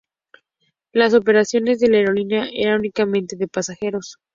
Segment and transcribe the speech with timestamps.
[0.93, 4.17] Las operaciones de la aerolínea eran únicamente de pasajeros.